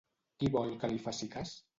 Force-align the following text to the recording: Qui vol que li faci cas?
Qui 0.43 0.47
vol 0.55 0.71
que 0.83 0.89
li 0.93 0.97
faci 1.03 1.29
cas? 1.35 1.53